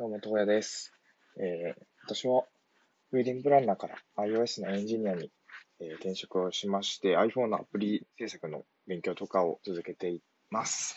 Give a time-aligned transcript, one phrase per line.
[0.00, 0.94] どうも、東谷です。
[1.36, 2.44] えー、私は、
[3.12, 5.30] ウェディングプランナーから iOS のエンジニアに、
[5.78, 10.96] えー、転職をしまして、iPhone のアプリ制作の勉強とかを続けています。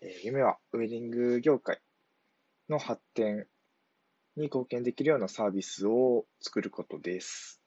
[0.00, 1.80] えー、夢は、ウェディング業界
[2.68, 3.48] の発展
[4.36, 7.60] に貢献できるようなサービスを作ることです。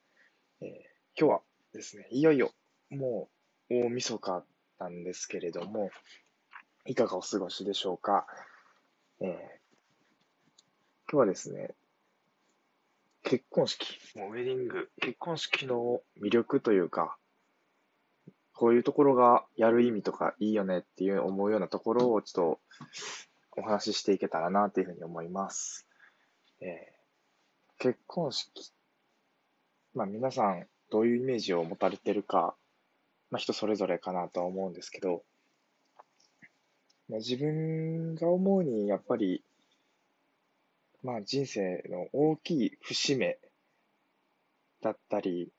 [0.62, 0.68] え
[1.20, 1.42] 今日は
[1.74, 2.54] ですね、いよいよ、
[2.92, 3.30] も
[3.70, 4.46] う、大晦日
[4.80, 5.90] なんですけれども、
[6.86, 8.26] いかがお過ごしでしょうか？
[9.20, 9.57] えー
[11.10, 11.74] 今日はですね、
[13.24, 17.16] 結婚式、もうウェディング、結婚式の魅力というか、
[18.52, 22.60] こういうところがやる意味とかいいよねっていう思うようなところをちょっ
[23.54, 25.88] とお話ししていけたらなというふうに思います。
[26.60, 28.74] えー、結婚式。
[29.96, 32.53] まあ皆さんどういうイメージを持たれてるか、
[33.31, 35.23] まあ人それぞれかなとは思うんですけど、
[37.08, 39.42] まあ、自分が思うにやっぱり
[41.08, 43.38] まあ人生の大きい節目
[44.81, 45.53] だったり、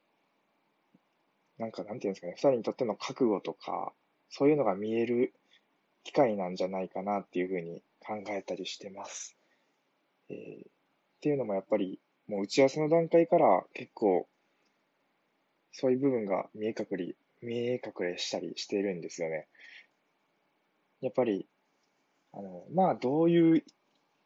[1.56, 3.94] なんかなんていうんですかね、二人にとっての覚悟とか、
[4.28, 5.32] そういうのが見える
[6.04, 9.38] 機会なんじゃないかなっていうふうに考えたりしてます。
[10.28, 10.70] えー、っ
[11.22, 14.28] ていうのもやっぱり、もう打ち合わせの段階から結構、
[15.72, 19.46] そういう部分が見え隠れ、見え隠れしたりしてるんですよね。
[21.00, 21.48] やっぱり、
[22.34, 23.64] あの、まあ、どういう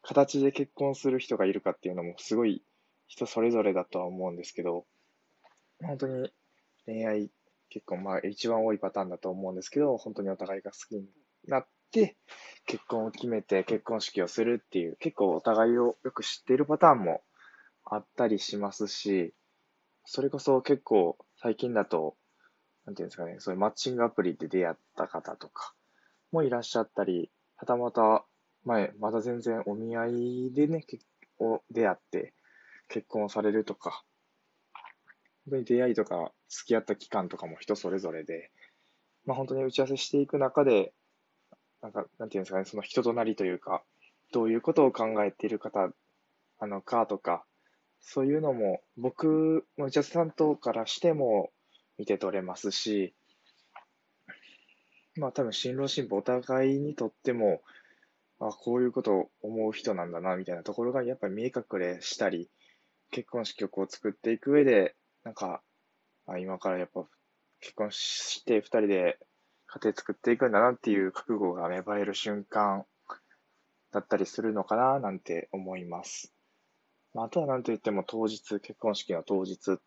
[0.03, 2.61] 形で結婚する人がいるかっていうのもすごい
[3.07, 4.85] 人それぞれだとは思うんですけど、
[5.81, 6.31] 本当に
[6.85, 7.31] 恋愛
[7.69, 11.05] 結婚、まあ一番多いパターンだと思うんですけど、本当にお互いが好きに
[11.47, 12.17] なって、
[12.65, 17.21] 結婚を決めて結婚式をするっていう、結構お互いをよく知っているパターンも
[17.85, 19.33] あったりしますし、
[20.05, 22.15] それこそ結構最近だと、
[22.85, 25.73] なんていうんですかね、そういうマッチングアプリで出会った方とか
[26.31, 28.25] もいらっしゃったり、はたまた
[28.65, 31.05] 前、まだ全然お見合いでね、結
[31.39, 32.33] を出会って
[32.89, 34.03] 結婚されるとか、
[35.45, 38.51] 本当に出会いとか付き合った期間とかも人それぞれで、
[39.25, 40.93] まあ本当に打ち合わせしていく中で、
[41.81, 43.83] なんか、なんていうんですかね、その人となりというか、
[44.31, 45.89] どういうことを考えている方
[46.59, 47.43] なのかとか、
[47.99, 51.51] そういうのも僕の打ち合わせ担当からしても
[51.97, 53.13] 見て取れますし、
[55.15, 57.61] まあ多分新郎新婦お互いにとっても
[58.47, 62.49] あ、こういうことを思う人なんだな、みたいなところがやっぱり見え隠れしたり、
[63.11, 65.61] 結婚式曲を作っていく上で、なんか、
[66.25, 67.05] あ今からやっぱ
[67.59, 69.19] 結婚して二人で
[69.67, 72.85] 家庭作っていくんだなっていう覚悟が芽生える瞬間
[73.91, 76.33] だったりするのかな、なんて思います。
[77.13, 79.79] まあ、あとは何と言っても当日、結婚式の当日、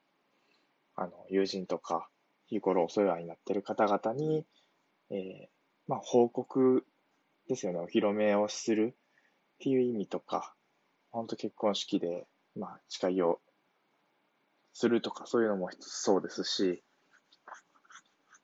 [0.94, 2.08] あの、友人とか、
[2.46, 4.46] 日頃お世話になってる方々に、
[5.10, 5.48] えー、
[5.88, 6.86] まあ、報告
[7.48, 10.54] ですよね、お披露目をするっていう意味とか、
[11.10, 12.26] 本当結婚式で、
[12.56, 13.40] まあ、誓いを
[14.72, 16.82] するとか、そういうのも一つそうですし、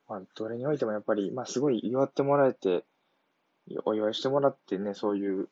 [0.07, 2.85] まあ、どれにおいてもやっぱり、まあ、すごい祝ってもらえて、
[3.85, 5.49] お祝いしてもらってね、そういう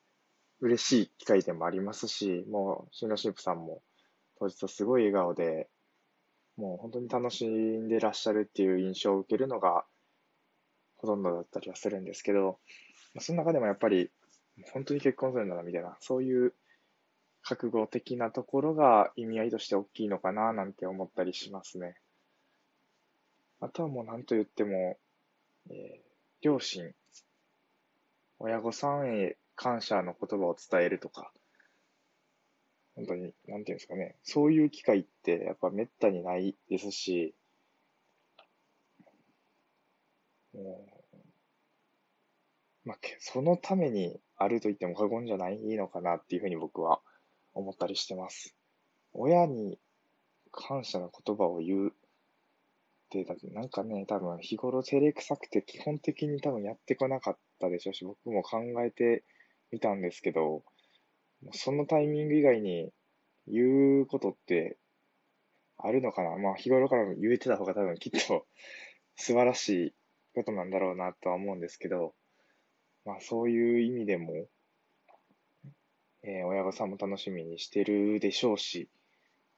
[0.59, 3.81] 嬉しい機会でもありますし、もう、新郎新婦さんも
[4.39, 5.69] 当日はすごい笑顔で、
[6.57, 9.85] もう本当に楽しんでらっしゃるっていう印象を受けるのが
[10.97, 12.59] ほとんどだったりはするんですけど、
[13.19, 14.09] その中でもやっぱり、
[14.73, 16.53] 本当に結婚するんだな、みたいな、そういう
[17.41, 21.95] 覚悟的なところが意味合いとして大きいのかな、なんて思ったりしますね。
[23.59, 24.97] あとはもう何と言っても、
[25.69, 26.01] えー、
[26.41, 26.93] 両親、
[28.39, 31.31] 親御さんへ感謝の言葉を伝えるとか、
[32.95, 37.35] 本当に、なんていうんですかね、そういう機会ってやっぱめったにないですし、
[40.53, 41.00] もう
[42.83, 46.99] まあ、そのためにあると言っても過言じゃないのかなっていうふうに僕は
[47.53, 48.55] 思ったりしてます。
[49.13, 49.77] 親に
[50.51, 51.93] 感謝の言葉を言うっ
[53.09, 59.23] て、だってなんかね、多分日頃照れくさくて基本的に多分やってこなかったでしょうし、僕も考えて
[59.71, 60.63] みたんですけど、
[61.51, 62.91] そのタイミング以外に
[63.47, 64.77] 言うことって
[65.77, 66.37] あるのかな？
[66.37, 68.45] まあ日頃から言えてた方が多分きっと
[69.15, 69.93] 素晴らしい
[70.35, 72.13] ことなんだろうなとは思うんですけど、
[73.05, 74.47] まあそういう意味でも、
[76.23, 78.89] えー、親御さんも楽しみにしてるでしょうし、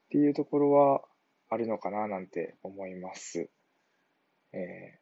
[0.06, 1.02] っていうところは
[1.50, 3.50] あるのかななんて思います。
[4.54, 5.00] え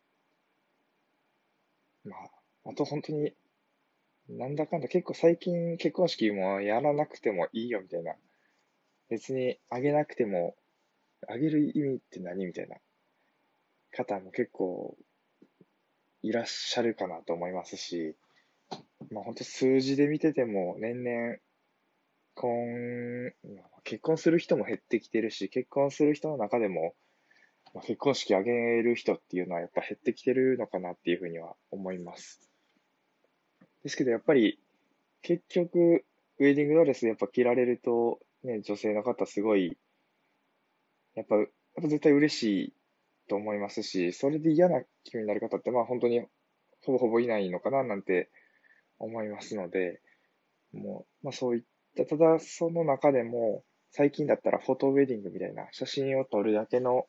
[2.05, 3.33] ー、まあ、あと本当に、
[4.29, 8.15] なんだかんだ結構最近結婚式もやらなくてもいいよみたいな。
[9.09, 10.55] 別にあげなくても、
[11.27, 12.77] あげる意味って何みたいな
[13.91, 14.97] 方も結構
[16.23, 18.15] いらっしゃるかなと思いますし、
[19.11, 21.37] まあ本当数字で見てても年々
[22.35, 23.33] 婚、
[23.83, 26.93] 結婚する人も減ってきてるし、結婚する人の中でも、
[27.73, 32.41] まあ、結婚式挙げる人っていうのはやっぱ減ってきてるのかなっていうふうには思います。
[33.83, 34.59] ですけどやっぱり
[35.21, 36.05] 結局
[36.39, 39.77] ウェディングドレスやっぱ着られるとね、女性の方すごい
[41.13, 42.73] やっぱ、やっぱ絶対嬉しい
[43.27, 46.21] と思いますし、それで嫌な気になる方ってまあ本当に
[46.83, 48.29] ほぼほぼいないのかななんて
[49.03, 50.01] 思いますので、
[50.73, 51.63] もう、まあそういっ
[51.95, 57.07] た、ただその中でも、最近だったらフォトウェディングみたいな写真を撮るだけの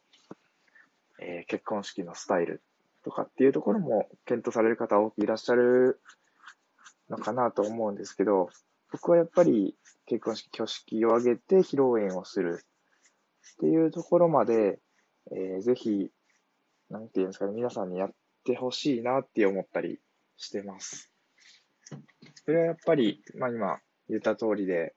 [1.25, 2.63] えー、結婚式のスタイル
[3.05, 6.01] とかっていうところも検討される方多くいらっしゃる
[7.09, 8.49] のかなと思うんですけど、
[8.91, 12.65] 僕はやっぱり結婚式、挙式を挙げて披露宴をする
[13.55, 14.81] っていうところまで、
[15.31, 16.11] えー、ぜひ、
[16.91, 18.11] なんていうんですかね、皆さんにやっ
[18.45, 20.01] てほしいなって思ったり
[20.37, 21.12] してます。
[22.45, 23.79] それはやっぱり、まあ今
[24.09, 24.95] 言った通りで、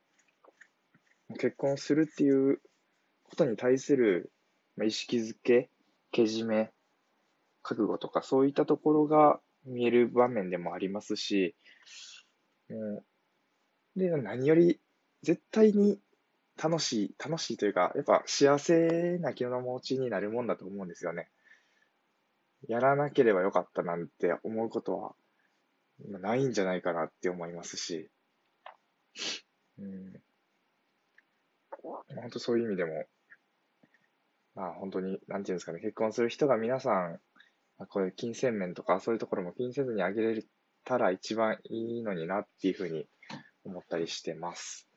[1.39, 2.61] 結婚するっていう
[3.23, 4.31] ことに対する
[4.83, 5.69] 意識づけ
[6.11, 6.71] けじめ、
[7.61, 11.55] 覚悟とか、そういったところが見える場面でもありますし、
[12.69, 13.03] も
[13.95, 14.79] う、で、何より
[15.23, 15.99] 絶対に
[16.61, 21.29] 楽しい、楽しいというか、やっぱ幸せな気の持ちになるもんだと思うんですよね。
[22.67, 25.15] やらなければよかったなんて思うことは
[25.99, 28.09] ないんじゃないかなって思いますし、
[29.77, 30.13] うん、
[31.81, 33.05] 本当そういう意味でも
[34.55, 37.19] まあ本当に、なんていうんですかね、結婚する人が皆さん、
[37.77, 40.43] あ、こういう金銭面とかそういうところも気にせずにあげれ
[40.85, 43.05] たら一番いいのになっていうふうに
[43.65, 44.87] 思ったりしてます。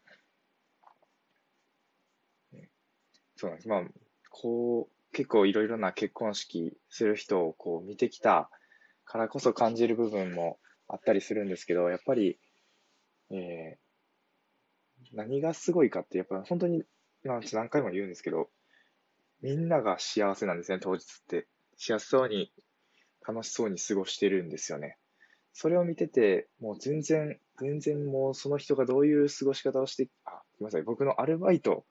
[3.37, 3.69] そうなんです。
[3.69, 3.83] まあ、
[4.31, 8.51] こう、結構いろいろな結婚式する人をこう見てきた
[9.05, 10.59] からこそ感じる部分も
[10.89, 12.39] あったりするんですけど、やっぱり、
[13.31, 16.83] えー、何がすごいかって、やっぱ本当に、
[17.25, 18.49] まあ、何回も言うんですけど、
[19.41, 21.47] みんなが幸せなんですね、当日って。
[21.77, 22.53] 幸せそうに、
[23.27, 24.97] 楽しそうに過ごしてるんですよね。
[25.53, 31.85] それを見てて、もう全然、全然もうその人がどういう過ごし方をして、あ、すみません、僕のアルバイト、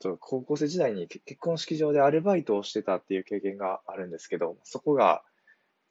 [0.00, 5.22] ちょっと高校生時代に結婚式場でアルバイトをしてたっていう経験があるんですけど、そこが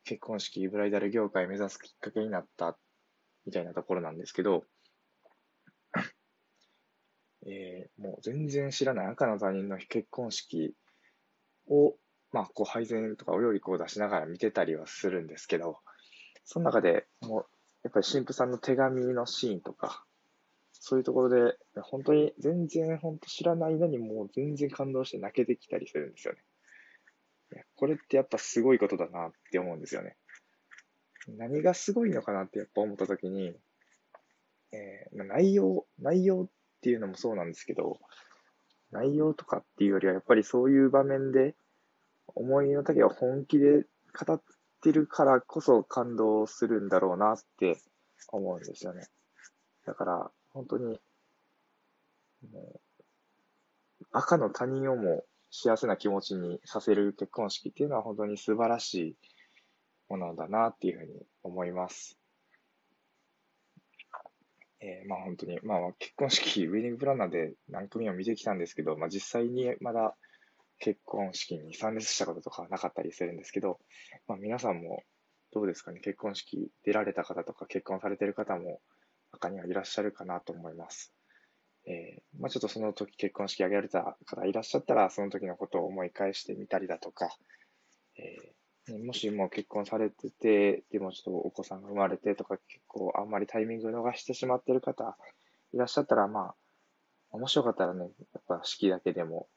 [0.08, 2.78] 結婚式、ブライダル業界目指すきっかけになった
[3.46, 4.64] みたいなところなんですけど、
[7.46, 10.74] えー、もう全然知らない赤の他人の結婚式
[11.70, 11.96] を、
[12.32, 15.80] まあ、こう配膳とかお料理こう出しながら見てたりはするんですけど、
[16.46, 17.46] その中でもう、
[17.84, 20.06] やっぱり神父さんの手紙のシーンとか、
[20.72, 26.40] そういうところで、本当に全然本当知らないのにもう全然感動して泣けてきたりするんですよね。
[27.76, 30.16] これってやっぱすごいことだなって思うんですよね。
[31.38, 33.54] 何がすごいのかなってやっぱ思ったときに、
[34.72, 36.48] えー、内容、内容っ
[36.82, 38.00] ていうのもそうなんですけど、
[38.92, 41.56] 内容とかっていうよりは、やっぱりそういう場面で、
[42.28, 44.42] 思いの丈を本気で語っ
[44.82, 47.82] てるからこそ感動するんだろうなって
[48.32, 49.08] 思うんですよね。
[49.86, 51.00] だから、本当に、
[52.52, 52.80] もう
[54.12, 55.24] 赤の他人をも
[55.60, 59.16] 幸せな気持ちにさせる結婚式っていうのは本当に素晴らしい
[60.08, 62.20] ものだなっていうふうに思います。
[64.80, 70.16] えー、まあ本当に、まあ結婚式、ウェディングプランナーで何組も見てきたんですけど、まあ実際にまだ
[70.78, 73.80] 結婚式に参列したこととかなかったりするんですけど、
[74.28, 75.02] まあ皆さんも
[75.52, 78.80] どうですかね、結婚式出られた方とか結婚されてる方も
[79.32, 81.17] 中にはいらっしゃるかなと思います。
[81.88, 87.30] えー、まあちょっとその時結婚式挙げられた方いらっしゃったら、その時のことを思い返してみたりだとか、
[88.18, 88.58] えー
[88.90, 95.18] もしもう結婚されてて、でもちょっとお子さんが生まれてとか、結構あんまりタイミング逃してしまってる方
[95.74, 96.56] いらっしゃったら、まあ、
[97.32, 99.48] 面白かったらね、やっぱ式だけでも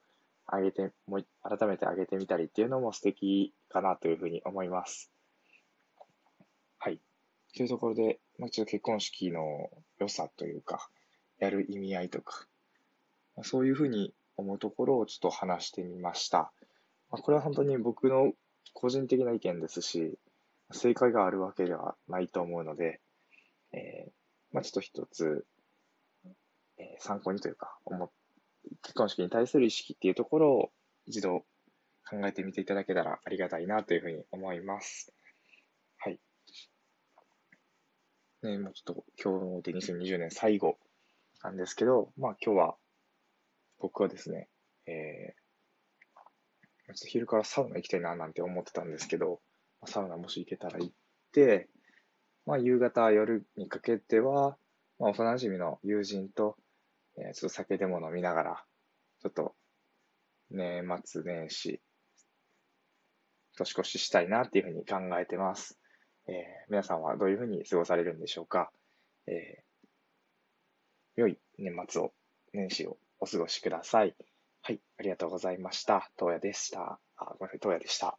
[0.50, 5.12] 上げて、もう改めて上げてみたりっていうのも素敵かなというふうに思います。
[6.78, 6.98] はい。
[7.54, 9.70] というところで、まあ、ちょっと結婚式の
[10.00, 10.90] 良さというか、
[11.40, 12.46] やる意味合いとか、
[13.42, 16.52] そういうふうに思うところをちょっと話してみました。
[17.10, 18.32] まあ、これは本当に僕の
[18.72, 20.18] 個人的な意見ですし、
[20.72, 23.00] 正解があるわけではないと思うので、
[23.72, 24.10] えー、
[24.52, 25.44] まあ、ちょっと一つ、
[26.78, 28.10] えー、参考にというか、思
[28.82, 30.70] 結婚式に対する意識っていうところを
[31.06, 31.44] 一度
[32.08, 35.12] 考えてみていただけたらありがたいなというふうに思います。
[35.98, 36.20] はい。
[38.42, 40.78] ね、もうちょっと今日で2020年最後
[41.42, 42.76] なんですけど、まあ今日は
[43.78, 44.48] 僕はですね、
[44.86, 45.34] え
[46.86, 49.40] ちょっと昼からサウナ行きたいななんて思ってたんですけど、
[49.86, 50.92] サウナもし行けたら行っ
[51.32, 51.68] て、
[52.46, 54.56] まあ、夕方、夜にかけては、
[54.98, 56.56] まあ、幼馴染の友人と、
[57.16, 58.64] えー、ちょっと酒でも飲みながら、
[59.22, 59.54] ちょっと
[60.50, 61.80] 年末年始、
[63.56, 65.78] 年越ししたいなっていうふうに考えてます。
[66.26, 66.34] えー、
[66.70, 68.72] 皆さんはどういうふうに過ごされるんでしょうか？
[69.26, 69.62] えー、
[71.20, 72.12] 良い年末を、
[72.54, 74.14] 年始をお過ごしください。
[74.62, 76.10] はい、ありがとうございました。
[76.18, 76.98] 東野でした。
[77.16, 78.18] あ、ごめんなさい、東野でした。